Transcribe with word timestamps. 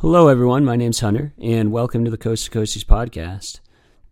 Hello, 0.00 0.28
everyone. 0.28 0.62
My 0.62 0.76
name's 0.76 1.00
Hunter, 1.00 1.32
and 1.40 1.72
welcome 1.72 2.04
to 2.04 2.10
the 2.10 2.18
Coast 2.18 2.44
to 2.44 2.50
Coasties 2.50 2.84
podcast. 2.84 3.60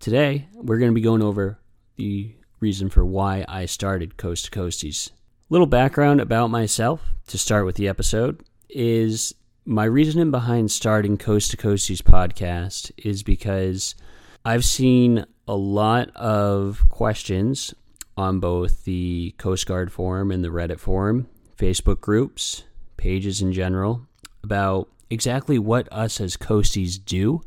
Today, 0.00 0.48
we're 0.54 0.78
going 0.78 0.90
to 0.90 0.94
be 0.94 1.02
going 1.02 1.20
over 1.20 1.60
the 1.96 2.34
reason 2.58 2.88
for 2.88 3.04
why 3.04 3.44
I 3.46 3.66
started 3.66 4.16
Coast 4.16 4.46
to 4.46 4.50
Coasties. 4.50 5.10
Little 5.50 5.66
background 5.66 6.22
about 6.22 6.46
myself 6.48 7.12
to 7.26 7.36
start 7.36 7.66
with 7.66 7.76
the 7.76 7.86
episode 7.86 8.42
is 8.70 9.34
my 9.66 9.84
reasoning 9.84 10.30
behind 10.30 10.70
starting 10.70 11.18
Coast 11.18 11.50
to 11.50 11.58
Coasties 11.58 12.00
podcast 12.00 12.90
is 12.96 13.22
because 13.22 13.94
I've 14.42 14.64
seen 14.64 15.26
a 15.46 15.54
lot 15.54 16.08
of 16.16 16.88
questions 16.88 17.74
on 18.16 18.40
both 18.40 18.84
the 18.84 19.34
Coast 19.36 19.66
Guard 19.66 19.92
forum 19.92 20.30
and 20.30 20.42
the 20.42 20.48
Reddit 20.48 20.80
forum, 20.80 21.28
Facebook 21.58 22.00
groups, 22.00 22.64
pages 22.96 23.42
in 23.42 23.52
general 23.52 24.06
about 24.42 24.88
exactly 25.10 25.58
what 25.58 25.88
us 25.92 26.20
as 26.20 26.36
coasties 26.36 27.02
do 27.02 27.42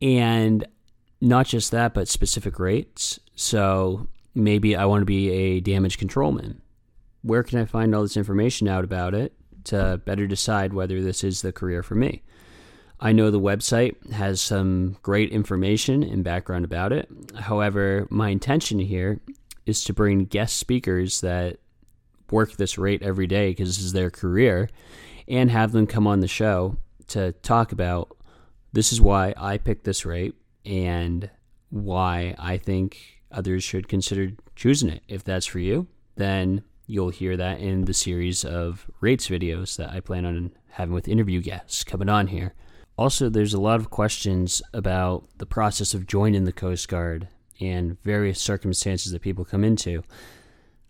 and 0.00 0.66
not 1.20 1.46
just 1.46 1.70
that 1.70 1.94
but 1.94 2.08
specific 2.08 2.58
rates. 2.58 3.20
So 3.34 4.08
maybe 4.34 4.74
i 4.74 4.84
want 4.84 5.02
to 5.02 5.06
be 5.06 5.30
a 5.30 5.60
damage 5.60 5.98
controlman. 5.98 6.60
Where 7.22 7.42
can 7.42 7.58
i 7.60 7.64
find 7.64 7.94
all 7.94 8.02
this 8.02 8.16
information 8.16 8.68
out 8.68 8.84
about 8.84 9.14
it 9.14 9.34
to 9.64 10.00
better 10.04 10.26
decide 10.26 10.72
whether 10.72 11.00
this 11.00 11.22
is 11.22 11.42
the 11.42 11.52
career 11.52 11.82
for 11.82 11.94
me? 11.94 12.22
I 12.98 13.12
know 13.12 13.30
the 13.30 13.40
website 13.40 14.12
has 14.12 14.40
some 14.40 14.96
great 15.02 15.30
information 15.30 16.02
and 16.04 16.22
background 16.22 16.64
about 16.64 16.92
it. 16.92 17.08
However 17.36 18.06
my 18.10 18.28
intention 18.28 18.78
here 18.78 19.20
is 19.66 19.84
to 19.84 19.92
bring 19.92 20.24
guest 20.24 20.56
speakers 20.56 21.20
that 21.20 21.58
work 22.32 22.52
this 22.52 22.78
rate 22.78 23.02
every 23.02 23.26
day 23.26 23.50
because 23.50 23.68
this 23.68 23.84
is 23.84 23.92
their 23.92 24.10
career 24.10 24.68
and 25.28 25.50
have 25.50 25.72
them 25.72 25.86
come 25.86 26.06
on 26.06 26.20
the 26.20 26.28
show 26.28 26.76
to 27.08 27.32
talk 27.32 27.72
about 27.72 28.16
this 28.72 28.92
is 28.92 29.00
why 29.00 29.34
I 29.36 29.58
picked 29.58 29.84
this 29.84 30.06
rate 30.06 30.34
and 30.64 31.30
why 31.68 32.34
I 32.38 32.56
think 32.56 32.98
others 33.30 33.62
should 33.62 33.88
consider 33.88 34.30
choosing 34.56 34.88
it. 34.88 35.02
If 35.08 35.24
that's 35.24 35.46
for 35.46 35.58
you, 35.58 35.86
then 36.16 36.64
you'll 36.86 37.10
hear 37.10 37.36
that 37.36 37.60
in 37.60 37.84
the 37.84 37.94
series 37.94 38.44
of 38.44 38.90
rates 39.00 39.28
videos 39.28 39.76
that 39.76 39.90
I 39.90 40.00
plan 40.00 40.24
on 40.24 40.52
having 40.70 40.94
with 40.94 41.08
interview 41.08 41.40
guests 41.40 41.84
coming 41.84 42.08
on 42.08 42.28
here. 42.28 42.54
Also, 42.96 43.28
there's 43.28 43.54
a 43.54 43.60
lot 43.60 43.80
of 43.80 43.90
questions 43.90 44.62
about 44.74 45.24
the 45.38 45.46
process 45.46 45.94
of 45.94 46.06
joining 46.06 46.44
the 46.44 46.52
Coast 46.52 46.88
Guard 46.88 47.28
and 47.60 48.02
various 48.02 48.40
circumstances 48.40 49.12
that 49.12 49.22
people 49.22 49.44
come 49.44 49.64
into. 49.64 50.02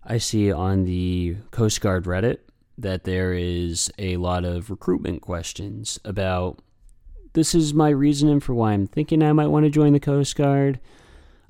I 0.05 0.19
see 0.19 0.53
on 0.53 0.84
the 0.84 1.36
Coast 1.50 1.81
Guard 1.81 2.05
Reddit 2.05 2.39
that 2.78 3.05
there 3.05 3.33
is 3.33 3.92
a 3.98 4.17
lot 4.17 4.45
of 4.45 4.70
recruitment 4.70 5.22
questions 5.22 6.00
about 6.05 6.58
this 7.34 7.55
is 7.55 7.72
my 7.72 7.89
reasoning 7.89 8.41
for 8.41 8.53
why 8.55 8.73
I'm 8.73 8.86
thinking 8.86 9.23
I 9.23 9.33
might 9.33 9.47
want 9.47 9.64
to 9.64 9.70
join 9.70 9.92
the 9.92 10.00
Coast 10.00 10.36
Guard. 10.36 10.80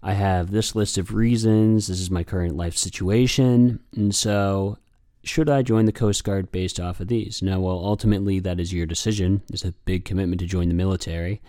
I 0.03 0.13
have 0.13 0.51
this 0.51 0.75
list 0.75 0.99
of 0.99 1.15
reasons. 1.15 1.87
This 1.87 2.01
is 2.01 2.11
my 2.11 2.25
current 2.25 2.57
life 2.57 2.77
situation. 2.77 3.81
And 3.97 4.15
so, 4.15 4.79
should 5.25 5.49
I 5.49 5.63
join 5.63 5.87
the 5.87 5.93
Coast 5.93 6.23
Guard 6.25 6.53
based 6.53 6.79
off 6.79 7.01
of 7.01 7.09
these? 7.09 7.41
Now, 7.43 7.61
well, 7.61 7.81
ultimately, 7.85 8.39
that 8.41 8.61
is 8.61 8.73
your 8.73 8.87
decision. 8.87 9.43
It's 9.53 9.65
a 9.65 9.73
big 9.85 10.05
commitment 10.05 10.41
to 10.41 10.47
join 10.47 10.69
the 10.69 10.75
military. 10.75 11.41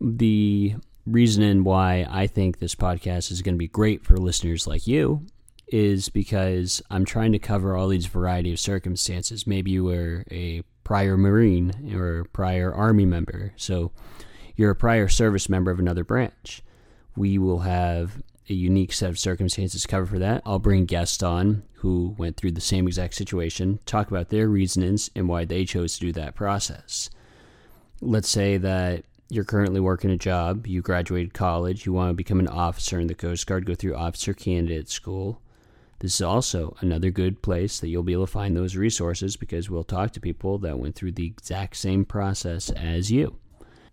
The 0.00 0.74
reason 1.06 1.64
why 1.64 2.06
I 2.10 2.26
think 2.26 2.58
this 2.58 2.74
podcast 2.74 3.30
is 3.30 3.42
going 3.42 3.54
to 3.54 3.58
be 3.58 3.68
great 3.68 4.04
for 4.04 4.16
listeners 4.16 4.66
like 4.66 4.86
you 4.86 5.26
is 5.70 6.08
because 6.08 6.82
I'm 6.90 7.04
trying 7.04 7.32
to 7.32 7.38
cover 7.38 7.76
all 7.76 7.88
these 7.88 8.06
variety 8.06 8.52
of 8.52 8.60
circumstances. 8.60 9.46
Maybe 9.46 9.70
you 9.70 9.84
were 9.84 10.24
a 10.30 10.62
prior 10.84 11.16
Marine 11.16 11.92
or 11.94 12.24
prior 12.32 12.72
Army 12.72 13.04
member, 13.04 13.52
so 13.56 13.92
you're 14.56 14.70
a 14.70 14.76
prior 14.76 15.08
service 15.08 15.48
member 15.48 15.70
of 15.70 15.78
another 15.78 16.04
branch. 16.04 16.62
We 17.16 17.38
will 17.38 17.60
have 17.60 18.22
a 18.48 18.54
unique 18.54 18.92
set 18.92 19.10
of 19.10 19.18
circumstances 19.18 19.86
covered 19.86 20.08
for 20.08 20.18
that. 20.18 20.42
I'll 20.46 20.58
bring 20.58 20.86
guests 20.86 21.22
on 21.22 21.64
who 21.74 22.14
went 22.18 22.36
through 22.36 22.52
the 22.52 22.60
same 22.60 22.86
exact 22.86 23.14
situation, 23.14 23.78
talk 23.86 24.10
about 24.10 24.30
their 24.30 24.48
reasonings 24.48 25.10
and 25.14 25.28
why 25.28 25.44
they 25.44 25.64
chose 25.64 25.94
to 25.94 26.06
do 26.06 26.12
that 26.12 26.34
process. 26.34 27.10
Let's 28.00 28.28
say 28.28 28.56
that 28.56 29.04
you're 29.28 29.44
currently 29.44 29.80
working 29.80 30.10
a 30.10 30.16
job, 30.16 30.66
you 30.66 30.80
graduated 30.80 31.34
college, 31.34 31.84
you 31.84 31.92
want 31.92 32.10
to 32.10 32.14
become 32.14 32.40
an 32.40 32.48
officer 32.48 32.98
in 32.98 33.06
the 33.06 33.14
Coast 33.14 33.46
Guard, 33.46 33.66
go 33.66 33.74
through 33.74 33.94
officer 33.94 34.32
candidate 34.32 34.88
school 34.88 35.42
this 36.00 36.14
is 36.14 36.22
also 36.22 36.76
another 36.80 37.10
good 37.10 37.42
place 37.42 37.80
that 37.80 37.88
you'll 37.88 38.02
be 38.02 38.12
able 38.12 38.26
to 38.26 38.32
find 38.32 38.56
those 38.56 38.76
resources 38.76 39.36
because 39.36 39.68
we'll 39.68 39.84
talk 39.84 40.12
to 40.12 40.20
people 40.20 40.58
that 40.58 40.78
went 40.78 40.94
through 40.94 41.12
the 41.12 41.26
exact 41.26 41.76
same 41.76 42.04
process 42.04 42.70
as 42.70 43.10
you. 43.10 43.36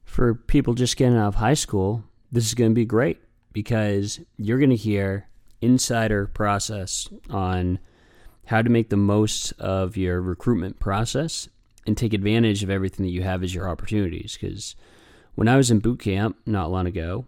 For 0.04 0.36
people 0.36 0.76
just 0.76 0.98
getting 0.98 1.18
out 1.18 1.30
of 1.30 1.36
high 1.36 1.56
school, 1.56 2.04
this 2.32 2.46
is 2.46 2.54
going 2.54 2.72
to 2.72 2.76
be 2.76 2.86
great 2.86 3.22
because 3.54 4.20
you're 4.38 4.60
going 4.60 4.70
to 4.70 4.76
hear 4.76 5.28
insider 5.62 6.28
process 6.28 7.10
on 7.30 7.80
how 8.46 8.62
to 8.62 8.70
make 8.70 8.90
the 8.90 8.98
most 8.98 9.52
of 9.54 9.98
your 9.98 10.22
recruitment 10.22 10.80
process 10.80 11.50
and 11.88 11.98
take 11.98 12.14
advantage 12.14 12.64
of 12.64 12.70
everything 12.70 13.06
that 13.06 13.12
you 13.12 13.24
have 13.24 13.44
as 13.44 13.56
your 13.56 13.68
opportunities 13.68 14.38
because 14.40 14.76
when 15.34 15.48
I 15.48 15.58
was 15.58 15.72
in 15.72 15.80
boot 15.80 16.00
camp 16.00 16.38
not 16.46 16.72
long 16.72 16.88
ago, 16.88 17.26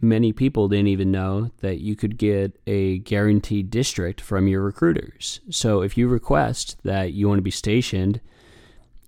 many 0.00 0.32
people 0.32 0.68
didn't 0.68 0.88
even 0.88 1.10
know 1.10 1.50
that 1.60 1.80
you 1.80 1.94
could 1.96 2.16
get 2.16 2.58
a 2.66 2.98
guaranteed 2.98 3.70
district 3.70 4.20
from 4.20 4.48
your 4.48 4.62
recruiters. 4.62 5.40
So 5.50 5.82
if 5.82 5.96
you 5.98 6.08
request 6.08 6.76
that 6.84 7.12
you 7.12 7.28
want 7.28 7.38
to 7.38 7.42
be 7.42 7.50
stationed 7.50 8.20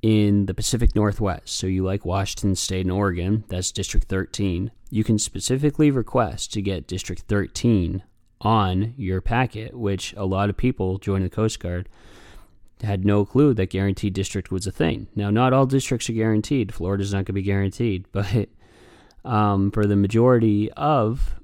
in 0.02 0.46
the 0.46 0.54
Pacific 0.54 0.94
Northwest, 0.94 1.56
so 1.56 1.66
you 1.66 1.84
like 1.84 2.04
Washington 2.04 2.54
State 2.56 2.86
and 2.86 2.92
Oregon, 2.92 3.44
that's 3.48 3.70
District 3.70 4.06
13, 4.08 4.70
you 4.90 5.04
can 5.04 5.18
specifically 5.18 5.90
request 5.90 6.52
to 6.52 6.62
get 6.62 6.86
District 6.86 7.22
13 7.22 8.02
on 8.40 8.94
your 8.96 9.20
packet, 9.20 9.74
which 9.74 10.12
a 10.16 10.24
lot 10.24 10.50
of 10.50 10.56
people 10.56 10.98
joining 10.98 11.22
the 11.22 11.30
Coast 11.30 11.60
Guard 11.60 11.88
had 12.82 13.04
no 13.04 13.24
clue 13.24 13.54
that 13.54 13.70
guaranteed 13.70 14.12
district 14.12 14.50
was 14.50 14.66
a 14.66 14.72
thing. 14.72 15.06
Now, 15.14 15.30
not 15.30 15.52
all 15.52 15.66
districts 15.66 16.10
are 16.10 16.14
guaranteed. 16.14 16.74
Florida's 16.74 17.12
not 17.12 17.18
going 17.18 17.26
to 17.26 17.32
be 17.34 17.42
guaranteed, 17.42 18.06
but 18.12 18.48
um, 19.24 19.70
for 19.70 19.86
the 19.86 19.96
majority 19.96 20.70
of 20.72 21.34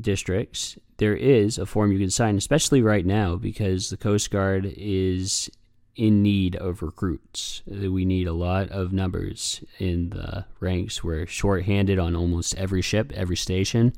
districts, 0.00 0.78
there 0.98 1.14
is 1.14 1.58
a 1.58 1.66
form 1.66 1.92
you 1.92 1.98
can 1.98 2.10
sign, 2.10 2.36
especially 2.36 2.82
right 2.82 3.06
now 3.06 3.36
because 3.36 3.90
the 3.90 3.96
Coast 3.96 4.30
Guard 4.30 4.72
is 4.76 5.50
in 5.96 6.22
need 6.22 6.54
of 6.56 6.82
recruits. 6.82 7.62
We 7.66 8.04
need 8.04 8.28
a 8.28 8.32
lot 8.32 8.70
of 8.70 8.92
numbers 8.92 9.64
in 9.78 10.10
the 10.10 10.44
ranks. 10.60 11.02
We're 11.02 11.26
shorthanded 11.26 11.98
on 11.98 12.14
almost 12.14 12.54
every 12.56 12.82
ship, 12.82 13.12
every 13.14 13.36
station 13.36 13.92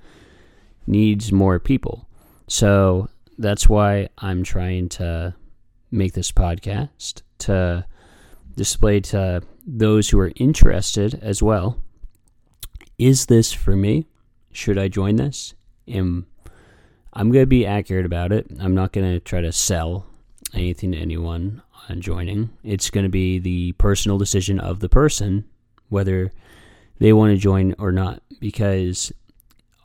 needs 0.86 1.30
more 1.30 1.58
people. 1.58 2.08
So 2.48 3.08
that's 3.38 3.68
why 3.68 4.08
I'm 4.18 4.42
trying 4.42 4.88
to 4.90 5.34
make 5.90 6.14
this 6.14 6.32
podcast 6.32 7.22
to 7.38 7.84
display 8.56 9.00
to 9.00 9.42
those 9.66 10.08
who 10.08 10.18
are 10.20 10.32
interested 10.36 11.18
as 11.22 11.42
well 11.42 11.78
is 13.00 13.26
this 13.26 13.52
for 13.52 13.74
me? 13.74 14.06
Should 14.52 14.78
I 14.78 14.88
join 14.88 15.16
this? 15.16 15.54
And 15.88 16.26
I'm 17.12 17.32
going 17.32 17.42
to 17.42 17.46
be 17.46 17.66
accurate 17.66 18.06
about 18.06 18.30
it. 18.30 18.46
I'm 18.60 18.74
not 18.74 18.92
going 18.92 19.10
to 19.10 19.20
try 19.20 19.40
to 19.40 19.52
sell 19.52 20.06
anything 20.52 20.92
to 20.92 20.98
anyone 20.98 21.62
on 21.88 22.00
joining. 22.00 22.50
It's 22.62 22.90
going 22.90 23.04
to 23.04 23.10
be 23.10 23.38
the 23.38 23.72
personal 23.72 24.18
decision 24.18 24.60
of 24.60 24.80
the 24.80 24.88
person 24.88 25.44
whether 25.88 26.30
they 26.98 27.12
want 27.12 27.32
to 27.32 27.38
join 27.38 27.74
or 27.78 27.90
not. 27.90 28.22
Because 28.38 29.12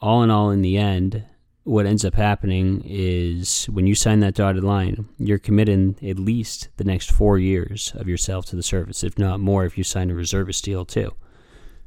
all 0.01 0.21
in 0.21 0.29
all, 0.29 0.51
in 0.51 0.61
the 0.61 0.77
end, 0.77 1.23
what 1.63 1.85
ends 1.85 2.05
up 2.05 2.13
happening 2.15 2.83
is 2.85 3.65
when 3.65 3.87
you 3.87 3.95
sign 3.95 4.19
that 4.19 4.35
dotted 4.35 4.63
line, 4.63 5.07
you're 5.17 5.39
committing 5.39 5.95
at 6.07 6.19
least 6.19 6.67
the 6.77 6.83
next 6.83 7.11
four 7.11 7.39
years 7.39 7.93
of 7.95 8.07
yourself 8.07 8.45
to 8.47 8.55
the 8.55 8.63
service, 8.63 9.03
if 9.03 9.17
not 9.17 9.39
more, 9.39 9.65
if 9.65 9.77
you 9.77 9.83
sign 9.83 10.11
a 10.11 10.15
reservist 10.15 10.63
deal 10.65 10.85
too. 10.85 11.13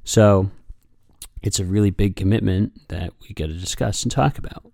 So 0.03 0.51
it's 1.49 1.59
a 1.59 1.65
really 1.65 1.89
big 1.89 2.15
commitment 2.15 2.89
that 2.89 3.11
we 3.23 3.35
got 3.35 3.47
to 3.47 3.55
discuss 3.55 4.03
and 4.03 4.13
talk 4.13 4.37
about. 4.37 4.71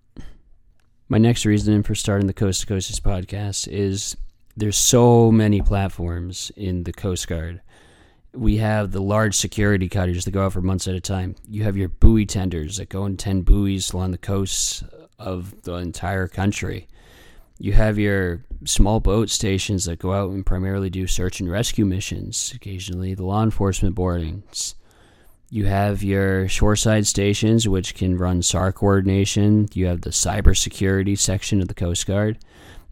My 1.07 1.17
next 1.17 1.45
reason 1.45 1.83
for 1.83 1.95
starting 1.95 2.27
the 2.27 2.33
Coast 2.33 2.59
to 2.59 2.67
Coast 2.67 3.01
podcast 3.01 3.69
is 3.69 4.17
there's 4.57 4.75
so 4.75 5.31
many 5.31 5.61
platforms 5.61 6.51
in 6.57 6.83
the 6.83 6.91
Coast 6.91 7.29
Guard. 7.29 7.61
We 8.33 8.57
have 8.57 8.91
the 8.91 9.01
large 9.01 9.35
security 9.35 9.87
cutters 9.87 10.25
that 10.25 10.31
go 10.31 10.45
out 10.45 10.51
for 10.51 10.61
months 10.61 10.85
at 10.89 10.95
a 10.95 10.99
time. 10.99 11.37
You 11.47 11.63
have 11.63 11.77
your 11.77 11.87
buoy 11.87 12.25
tenders 12.25 12.75
that 12.75 12.89
go 12.89 13.05
in 13.05 13.15
10 13.15 13.43
buoys 13.43 13.93
along 13.93 14.11
the 14.11 14.17
coasts 14.17 14.83
of 15.17 15.61
the 15.61 15.75
entire 15.75 16.27
country. 16.27 16.89
You 17.57 17.71
have 17.71 17.97
your 17.97 18.43
small 18.65 18.99
boat 18.99 19.29
stations 19.29 19.85
that 19.85 19.99
go 19.99 20.11
out 20.11 20.31
and 20.31 20.45
primarily 20.45 20.89
do 20.89 21.07
search 21.07 21.39
and 21.39 21.49
rescue 21.49 21.85
missions, 21.85 22.51
occasionally 22.53 23.13
the 23.13 23.23
law 23.23 23.43
enforcement 23.43 23.95
boardings. 23.95 24.75
You 25.49 25.65
have 25.65 26.03
your 26.03 26.47
shoreside 26.47 27.05
stations, 27.05 27.67
which 27.67 27.95
can 27.95 28.17
run 28.17 28.41
SAR 28.41 28.71
coordination. 28.71 29.67
You 29.73 29.85
have 29.87 30.01
the 30.01 30.09
cybersecurity 30.09 31.17
section 31.17 31.61
of 31.61 31.67
the 31.67 31.73
Coast 31.73 32.07
Guard. 32.07 32.39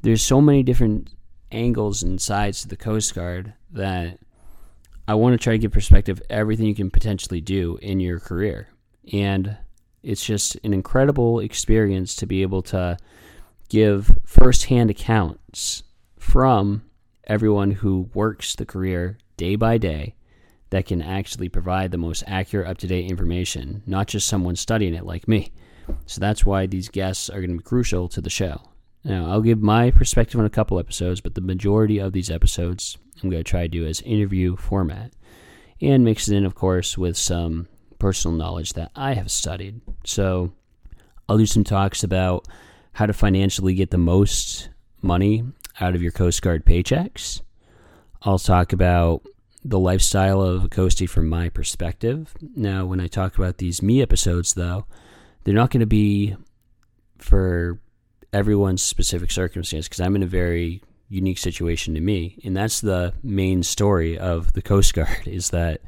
There's 0.02 0.22
so 0.22 0.40
many 0.40 0.64
different 0.64 1.10
angles 1.52 2.04
and 2.04 2.22
sides 2.22 2.62
to 2.62 2.68
the 2.68 2.78
Coast 2.78 3.16
Guard 3.16 3.54
that 3.72 4.20
I 5.08 5.16
want 5.16 5.34
to 5.34 5.44
try 5.44 5.54
to 5.54 5.60
give 5.60 5.72
perspective 5.72 6.22
everything 6.30 6.68
you 6.68 6.76
can 6.76 6.92
potentially 6.92 7.42
do 7.42 7.78
in 7.82 8.00
your 8.00 8.20
career. 8.20 8.70
And 9.12 9.58
it's 10.04 10.24
just 10.24 10.56
an 10.64 10.74
incredible 10.74 11.40
experience 11.40 12.16
to 12.18 12.26
be 12.26 12.42
able 12.42 12.62
to 12.64 12.98
give 13.70 14.18
firsthand 14.26 14.90
accounts 14.90 15.84
from 16.18 16.84
everyone 17.26 17.72
who 17.72 18.10
works 18.14 18.56
the 18.56 18.66
career 18.66 19.18
day 19.38 19.56
by 19.56 19.78
day 19.78 20.16
that 20.74 20.88
can 20.88 21.04
actually 21.04 21.50
provide 21.50 21.92
the 21.92 22.00
most 22.00 22.24
accurate, 22.26 22.68
up 22.68 22.80
to 22.80 22.88
date 22.88 23.08
information, 23.08 23.84
not 23.86 24.08
just 24.08 24.28
someone 24.28 24.56
studying 24.56 24.96
it 24.96 25.06
like 25.06 25.28
me. 25.28 25.52
So 26.08 26.20
that's 26.20 26.48
why 26.48 26.66
these 26.66 26.90
guests 26.90 27.30
are 27.30 27.42
going 27.42 27.52
to 27.52 27.58
be 27.58 27.64
crucial 27.64 28.08
to 28.08 28.22
the 28.22 28.32
show. 28.32 28.60
Now, 29.04 29.30
I'll 29.30 29.42
give 29.42 29.62
my 29.62 29.92
perspective 29.92 30.40
on 30.40 30.48
a 30.48 30.50
couple 30.50 30.80
episodes, 30.80 31.22
but 31.22 31.36
the 31.36 31.42
majority 31.42 32.00
of 32.00 32.12
these 32.12 32.32
episodes 32.32 32.98
I'm 33.22 33.30
going 33.30 33.44
to 33.44 33.48
try 33.48 33.62
to 33.62 33.68
do 33.68 33.86
as 33.86 34.02
interview 34.02 34.56
format 34.56 35.14
and 35.80 36.04
mix 36.04 36.28
it 36.28 36.36
in, 36.36 36.44
of 36.44 36.56
course, 36.56 36.98
with 36.98 37.18
some 37.18 37.68
personal 38.00 38.36
knowledge 38.36 38.74
that 38.74 38.90
I 38.96 39.14
have 39.14 39.30
studied. 39.30 39.80
So 40.06 40.54
I'll 41.30 41.38
do 41.38 41.46
some 41.46 41.64
talks 41.64 42.04
about 42.04 42.48
how 42.94 43.06
to 43.06 43.14
financially 43.14 43.76
get 43.76 43.92
the 43.92 44.00
most 44.00 44.70
money 45.04 45.44
out 45.80 45.94
of 45.94 46.02
your 46.02 46.12
Coast 46.12 46.42
Guard 46.42 46.66
paychecks. 46.66 47.42
I'll 48.24 48.40
talk 48.40 48.74
about 48.74 49.24
the 49.66 49.80
lifestyle 49.80 50.42
of 50.42 50.66
a 50.66 50.70
coastie 50.70 51.10
from 51.10 51.30
my 51.30 51.50
perspective. 51.50 52.34
Now, 52.56 52.86
when 52.86 53.00
I 53.00 53.08
talk 53.08 53.38
about 53.38 53.58
these 53.58 53.82
me 53.82 54.02
episodes, 54.02 54.54
though, 54.54 54.86
they're 55.44 55.54
not 55.54 55.72
going 55.72 55.80
to 55.82 55.86
be 55.86 56.36
for 57.18 57.80
everyone's 58.34 58.84
specific 58.84 59.32
circumstance 59.32 59.88
because 59.88 60.02
I'm 60.02 60.16
in 60.16 60.24
a 60.24 60.28
very 60.28 60.82
unique 61.08 61.38
situation 61.38 61.94
to 61.94 62.02
me, 62.02 62.40
and 62.44 62.58
that's 62.58 62.82
the 62.82 63.14
main 63.24 63.64
story 63.64 64.18
of 64.18 64.54
the 64.54 64.62
Coast 64.62 64.94
Guard 64.94 65.22
is 65.28 65.52
that 65.52 65.82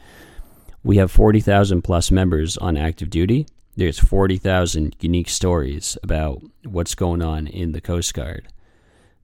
we 0.83 0.97
have 0.97 1.11
40,000 1.11 1.81
plus 1.81 2.11
members 2.11 2.57
on 2.57 2.77
active 2.77 3.09
duty. 3.09 3.47
There's 3.75 3.99
40,000 3.99 4.95
unique 5.01 5.29
stories 5.29 5.97
about 6.03 6.41
what's 6.63 6.95
going 6.95 7.21
on 7.21 7.47
in 7.47 7.71
the 7.71 7.81
Coast 7.81 8.13
Guard, 8.13 8.47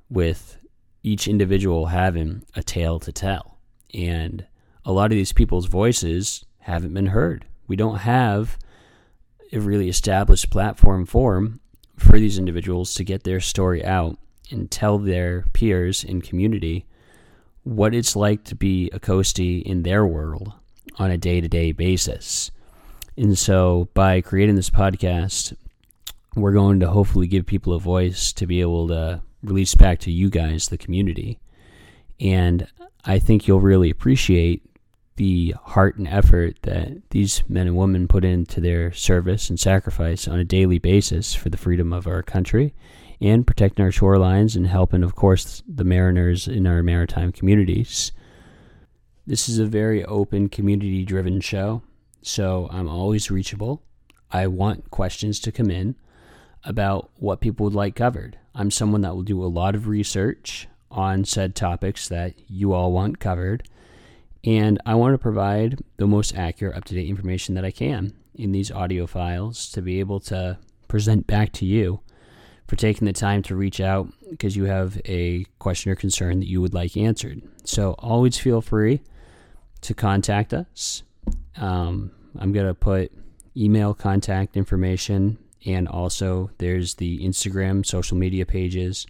with 0.09 0.57
each 1.04 1.27
individual 1.27 1.86
having 1.88 2.44
a 2.56 2.63
tale 2.63 3.00
to 3.00 3.12
tell. 3.12 3.61
And 3.94 4.46
a 4.86 4.92
lot 4.92 5.12
of 5.12 5.18
these 5.18 5.34
people's 5.34 5.68
voices 5.68 6.46
haven't 6.60 6.94
been 6.94 7.08
heard. 7.08 7.46
We 7.68 7.76
don't 7.76 7.98
have 7.98 8.58
a 9.54 9.60
really 9.60 9.90
established 9.90 10.50
platform 10.50 11.06
for 11.06 11.52
for 11.98 12.18
these 12.18 12.38
individuals 12.40 12.94
to 12.96 13.04
get 13.04 13.24
their 13.24 13.40
story 13.40 13.86
out 13.86 14.18
and 14.50 14.72
tell 14.72 14.98
their 14.98 15.46
peers 15.54 16.04
in 16.04 16.22
community 16.22 16.86
what 17.64 17.94
it's 17.94 18.16
like 18.16 18.44
to 18.44 18.56
be 18.56 18.90
a 18.92 19.00
coastie 19.00 19.62
in 19.62 19.84
their 19.84 20.06
world 20.06 20.54
on 20.98 21.12
a 21.12 21.18
day-to-day 21.18 21.72
basis. 21.72 22.50
And 23.16 23.38
so 23.38 23.88
by 23.94 24.22
creating 24.22 24.56
this 24.56 24.70
podcast, 24.70 25.56
we're 26.36 26.54
going 26.54 26.80
to 26.80 26.90
hopefully 26.90 27.28
give 27.28 27.46
people 27.46 27.74
a 27.74 27.80
voice 27.80 28.34
to 28.34 28.48
be 28.48 28.62
able 28.62 28.88
to 28.88 29.22
release 29.44 29.76
back 29.76 30.00
to 30.00 30.12
you 30.12 30.30
guys, 30.30 30.68
the 30.68 30.78
community. 30.78 31.40
And 32.20 32.68
I 33.06 33.19
think 33.19 33.48
you'll 33.48 33.62
really 33.62 33.89
appreciate 33.89 34.63
the 35.15 35.56
heart 35.65 35.98
and 35.98 36.07
effort 36.07 36.57
that 36.63 37.09
these 37.09 37.44
men 37.48 37.68
and 37.68 37.75
women 37.75 38.07
put 38.07 38.24
into 38.24 38.62
their 38.62 38.92
service 38.92 39.50
and 39.50 39.59
sacrifice 39.59 40.27
on 40.27 40.39
a 40.39 40.44
daily 40.44 40.80
basis 40.80 41.33
for 41.33 41.50
the 41.50 41.57
freedom 41.57 41.94
of 41.94 42.07
our 42.07 42.24
country 42.24 42.74
and 43.19 43.45
protecting 43.45 43.86
our 43.86 43.92
shorelines 43.92 44.56
and 44.56 44.68
helping, 44.68 45.03
of 45.03 45.15
course, 45.15 45.62
the 45.68 45.83
mariners 45.83 46.48
in 46.48 46.65
our 46.65 46.81
maritime 46.81 47.31
communities. 47.31 48.12
This 49.27 49.47
is 49.47 49.59
a 49.59 49.65
very 49.65 50.04
open, 50.06 50.50
community 50.50 51.06
driven 51.06 51.39
show, 51.39 51.83
so 52.24 52.68
I'm 52.71 52.89
always 52.89 53.30
reachable. 53.30 53.83
I 54.31 54.47
want 54.47 54.89
questions 54.89 55.39
to 55.42 55.51
come 55.51 55.69
in 55.69 55.95
about 56.63 57.12
what 57.15 57.42
people 57.42 57.65
would 57.65 57.75
like 57.75 57.95
covered. 57.95 58.38
I'm 58.56 58.71
someone 58.71 59.01
that 59.01 59.15
will 59.15 59.24
do 59.24 59.44
a 59.44 59.45
lot 59.45 59.75
of 59.75 59.88
research 59.88 60.68
on 60.92 61.26
said 61.26 61.56
topics 61.56 62.08
that 62.10 62.34
you 62.48 62.74
all 62.74 62.92
want 62.92 63.20
covered 63.20 63.68
and 64.44 64.80
I 64.86 64.96
want 64.96 65.14
to 65.14 65.18
provide 65.20 65.80
the 65.98 66.08
most 66.08 66.36
accurate, 66.36 66.76
up 66.76 66.86
to 66.86 66.96
date 66.96 67.08
information 67.08 67.56
that 67.56 67.66
I 67.66 67.72
can 67.72 68.14
in 68.36 68.52
these 68.52 68.72
audio 68.72 69.06
files 69.06 69.72
to 69.74 69.82
be 69.82 70.00
able 70.00 70.20
to 70.22 70.58
present 70.88 71.28
back 71.28 71.52
to 71.54 71.66
you 71.66 72.02
for 72.68 72.76
taking 72.76 73.06
the 73.06 73.14
time 73.14 73.44
to 73.44 73.56
reach 73.56 73.80
out 73.80 74.12
because 74.30 74.56
you 74.56 74.66
have 74.66 75.00
a 75.06 75.46
question 75.60 75.92
or 75.92 75.96
concern 75.96 76.40
that 76.40 76.48
you 76.48 76.62
would 76.62 76.74
like 76.74 76.98
answered. 76.98 77.42
So 77.66 77.92
always 78.00 78.38
feel 78.38 78.62
free 78.62 79.02
to 79.82 79.94
contact 79.94 80.54
us. 80.54 81.04
Um, 81.58 82.12
I'm 82.40 82.52
going 82.52 82.68
to 82.68 82.74
put 82.74 83.12
email 83.56 83.94
contact 83.94 84.58
information 84.58 85.38
and 85.66 85.88
also 85.88 86.50
there's 86.58 86.96
the 86.96 87.20
Instagram 87.24 87.86
social 87.86 88.18
media 88.18 88.46
pages 88.46 89.06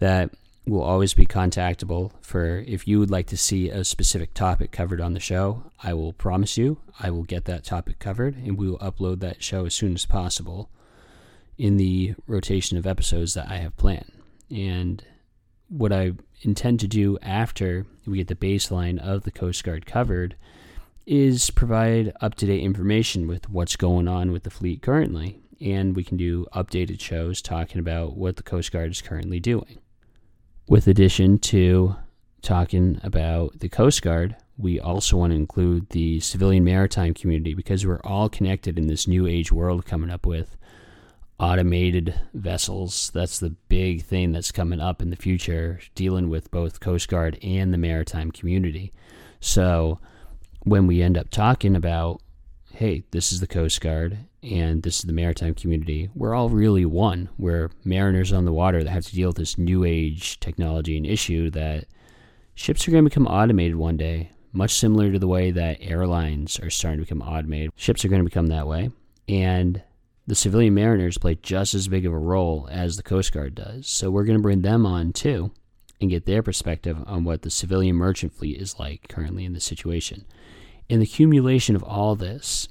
that 0.00 0.30
will 0.68 0.82
always 0.82 1.14
be 1.14 1.26
contactable 1.26 2.12
for 2.20 2.58
if 2.66 2.86
you 2.86 2.98
would 2.98 3.10
like 3.10 3.26
to 3.26 3.36
see 3.36 3.70
a 3.70 3.84
specific 3.84 4.34
topic 4.34 4.70
covered 4.70 5.00
on 5.00 5.14
the 5.14 5.20
show. 5.20 5.70
I 5.82 5.94
will 5.94 6.12
promise 6.12 6.58
you 6.58 6.78
I 7.00 7.10
will 7.10 7.22
get 7.22 7.44
that 7.46 7.64
topic 7.64 7.98
covered 7.98 8.36
and 8.36 8.58
we 8.58 8.68
will 8.68 8.78
upload 8.78 9.20
that 9.20 9.42
show 9.42 9.66
as 9.66 9.74
soon 9.74 9.94
as 9.94 10.04
possible 10.04 10.70
in 11.56 11.76
the 11.76 12.14
rotation 12.26 12.78
of 12.78 12.86
episodes 12.86 13.34
that 13.34 13.50
I 13.50 13.56
have 13.56 13.76
planned. 13.76 14.12
And 14.50 15.04
what 15.68 15.92
I 15.92 16.12
intend 16.42 16.80
to 16.80 16.88
do 16.88 17.18
after 17.22 17.86
we 18.06 18.18
get 18.18 18.28
the 18.28 18.34
baseline 18.34 18.98
of 18.98 19.24
the 19.24 19.30
Coast 19.30 19.64
Guard 19.64 19.86
covered 19.86 20.36
is 21.06 21.50
provide 21.50 22.12
up 22.20 22.34
to 22.36 22.46
date 22.46 22.62
information 22.62 23.26
with 23.26 23.48
what's 23.48 23.76
going 23.76 24.08
on 24.08 24.30
with 24.30 24.44
the 24.44 24.50
fleet 24.50 24.82
currently. 24.82 25.40
And 25.60 25.96
we 25.96 26.04
can 26.04 26.16
do 26.16 26.46
updated 26.54 27.00
shows 27.00 27.42
talking 27.42 27.80
about 27.80 28.16
what 28.16 28.36
the 28.36 28.42
Coast 28.42 28.70
Guard 28.70 28.92
is 28.92 29.02
currently 29.02 29.40
doing. 29.40 29.78
With 30.68 30.86
addition 30.86 31.38
to 31.38 31.96
talking 32.42 33.00
about 33.02 33.60
the 33.60 33.70
Coast 33.70 34.02
Guard, 34.02 34.36
we 34.58 34.78
also 34.78 35.16
want 35.16 35.30
to 35.30 35.36
include 35.36 35.88
the 35.90 36.20
civilian 36.20 36.62
maritime 36.62 37.14
community 37.14 37.54
because 37.54 37.86
we're 37.86 38.02
all 38.04 38.28
connected 38.28 38.78
in 38.78 38.86
this 38.86 39.08
new 39.08 39.26
age 39.26 39.50
world 39.50 39.86
coming 39.86 40.10
up 40.10 40.26
with 40.26 40.58
automated 41.40 42.20
vessels. 42.34 43.10
That's 43.14 43.38
the 43.38 43.56
big 43.70 44.02
thing 44.02 44.32
that's 44.32 44.52
coming 44.52 44.78
up 44.78 45.00
in 45.00 45.08
the 45.08 45.16
future, 45.16 45.80
dealing 45.94 46.28
with 46.28 46.50
both 46.50 46.80
Coast 46.80 47.08
Guard 47.08 47.38
and 47.42 47.72
the 47.72 47.78
maritime 47.78 48.30
community. 48.30 48.92
So 49.40 50.00
when 50.64 50.86
we 50.86 51.00
end 51.00 51.16
up 51.16 51.30
talking 51.30 51.76
about, 51.76 52.20
hey, 52.78 53.02
this 53.10 53.32
is 53.32 53.40
the 53.40 53.46
Coast 53.48 53.80
Guard 53.80 54.16
and 54.40 54.84
this 54.84 55.00
is 55.00 55.02
the 55.02 55.12
maritime 55.12 55.52
community, 55.52 56.08
we're 56.14 56.32
all 56.32 56.48
really 56.48 56.84
one. 56.84 57.28
We're 57.36 57.72
mariners 57.84 58.32
on 58.32 58.44
the 58.44 58.52
water 58.52 58.84
that 58.84 58.90
have 58.90 59.04
to 59.06 59.14
deal 59.16 59.30
with 59.30 59.36
this 59.36 59.58
new 59.58 59.82
age 59.82 60.38
technology 60.38 60.96
and 60.96 61.04
issue 61.04 61.50
that 61.50 61.86
ships 62.54 62.86
are 62.86 62.92
going 62.92 63.02
to 63.02 63.10
become 63.10 63.26
automated 63.26 63.74
one 63.74 63.96
day, 63.96 64.30
much 64.52 64.74
similar 64.74 65.10
to 65.10 65.18
the 65.18 65.26
way 65.26 65.50
that 65.50 65.78
airlines 65.80 66.60
are 66.60 66.70
starting 66.70 67.00
to 67.00 67.04
become 67.04 67.20
automated. 67.20 67.72
Ships 67.74 68.04
are 68.04 68.08
going 68.08 68.20
to 68.20 68.30
become 68.30 68.46
that 68.46 68.68
way. 68.68 68.92
And 69.28 69.82
the 70.28 70.36
civilian 70.36 70.74
mariners 70.74 71.18
play 71.18 71.34
just 71.34 71.74
as 71.74 71.88
big 71.88 72.06
of 72.06 72.12
a 72.12 72.18
role 72.18 72.68
as 72.70 72.96
the 72.96 73.02
Coast 73.02 73.32
Guard 73.32 73.56
does. 73.56 73.88
So 73.88 74.08
we're 74.08 74.24
going 74.24 74.38
to 74.38 74.42
bring 74.42 74.62
them 74.62 74.86
on 74.86 75.12
too 75.12 75.50
and 76.00 76.10
get 76.10 76.26
their 76.26 76.44
perspective 76.44 76.96
on 77.06 77.24
what 77.24 77.42
the 77.42 77.50
civilian 77.50 77.96
merchant 77.96 78.34
fleet 78.34 78.60
is 78.60 78.78
like 78.78 79.08
currently 79.08 79.44
in 79.44 79.52
this 79.52 79.64
situation. 79.64 80.26
And 80.90 81.00
the 81.00 81.04
accumulation 81.04 81.76
of 81.76 81.82
all 81.82 82.14
this 82.14 82.68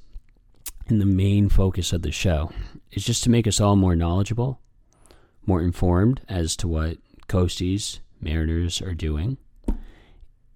and 0.87 0.99
the 0.99 1.05
main 1.05 1.49
focus 1.49 1.93
of 1.93 2.01
the 2.01 2.11
show 2.11 2.51
is 2.91 3.03
just 3.03 3.23
to 3.23 3.29
make 3.29 3.45
us 3.45 3.59
all 3.59 3.75
more 3.75 3.95
knowledgeable, 3.95 4.59
more 5.45 5.61
informed 5.61 6.21
as 6.27 6.55
to 6.57 6.67
what 6.67 6.97
coasties, 7.27 7.99
mariners 8.19 8.81
are 8.81 8.95
doing, 8.95 9.37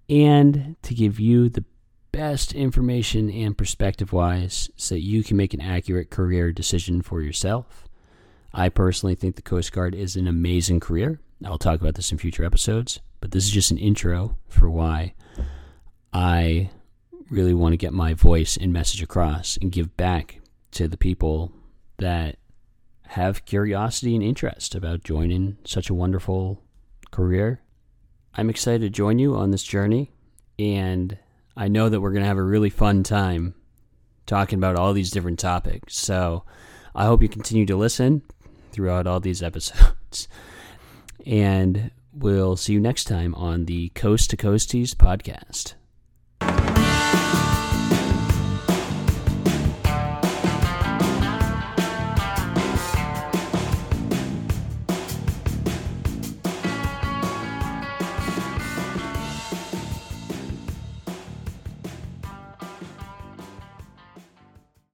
and 0.08 0.76
to 0.82 0.94
give 0.94 1.20
you 1.20 1.48
the 1.48 1.64
best 2.10 2.52
information 2.52 3.30
and 3.30 3.56
perspective 3.56 4.12
wise 4.12 4.70
so 4.76 4.94
that 4.94 5.00
you 5.00 5.22
can 5.22 5.36
make 5.36 5.54
an 5.54 5.60
accurate 5.60 6.10
career 6.10 6.52
decision 6.52 7.00
for 7.00 7.22
yourself. 7.22 7.88
I 8.52 8.68
personally 8.68 9.14
think 9.14 9.36
the 9.36 9.42
Coast 9.42 9.72
Guard 9.72 9.94
is 9.94 10.16
an 10.16 10.26
amazing 10.26 10.80
career. 10.80 11.20
I'll 11.44 11.58
talk 11.58 11.80
about 11.80 11.94
this 11.94 12.12
in 12.12 12.18
future 12.18 12.44
episodes, 12.44 13.00
but 13.20 13.30
this 13.30 13.44
is 13.44 13.50
just 13.50 13.70
an 13.70 13.78
intro 13.78 14.36
for 14.48 14.68
why 14.68 15.14
I 16.12 16.70
really 17.32 17.54
want 17.54 17.72
to 17.72 17.78
get 17.78 17.94
my 17.94 18.12
voice 18.12 18.58
and 18.58 18.72
message 18.72 19.02
across 19.02 19.56
and 19.56 19.72
give 19.72 19.96
back 19.96 20.40
to 20.72 20.86
the 20.86 20.98
people 20.98 21.50
that 21.96 22.36
have 23.08 23.44
curiosity 23.46 24.14
and 24.14 24.22
interest 24.22 24.74
about 24.74 25.02
joining 25.02 25.56
such 25.64 25.88
a 25.88 25.94
wonderful 25.94 26.62
career. 27.10 27.62
I'm 28.34 28.50
excited 28.50 28.82
to 28.82 28.90
join 28.90 29.18
you 29.18 29.34
on 29.34 29.50
this 29.50 29.62
journey, 29.62 30.12
and 30.58 31.18
I 31.56 31.68
know 31.68 31.88
that 31.88 32.00
we're 32.00 32.12
going 32.12 32.22
to 32.22 32.28
have 32.28 32.38
a 32.38 32.42
really 32.42 32.70
fun 32.70 33.02
time 33.02 33.54
talking 34.26 34.58
about 34.58 34.76
all 34.76 34.92
these 34.92 35.10
different 35.10 35.38
topics. 35.38 35.96
So 35.96 36.44
I 36.94 37.06
hope 37.06 37.22
you 37.22 37.28
continue 37.28 37.66
to 37.66 37.76
listen 37.76 38.22
throughout 38.72 39.06
all 39.06 39.20
these 39.20 39.42
episodes. 39.42 40.28
And 41.26 41.90
we'll 42.12 42.56
see 42.56 42.72
you 42.72 42.80
next 42.80 43.04
time 43.04 43.34
on 43.34 43.66
the 43.66 43.90
Coast 43.90 44.30
to 44.30 44.36
Coasties 44.36 44.94
podcast. 44.94 45.74